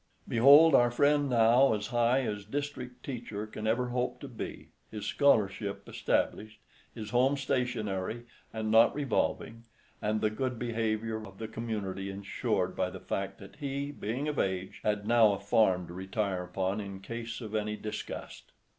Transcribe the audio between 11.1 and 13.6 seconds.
of the community insured by the fact that